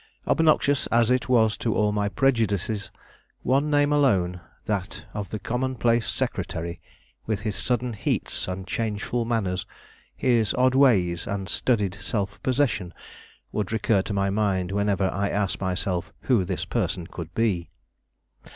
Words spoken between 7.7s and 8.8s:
heats and